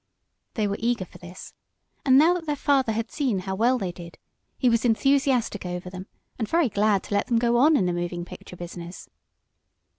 [0.55, 1.53] They were eager for this,
[2.03, 4.17] and, now that their father had seen how well they did,
[4.57, 6.07] he was enthusiastic over them,
[6.39, 9.07] and very glad to let them go on in the moving picture business.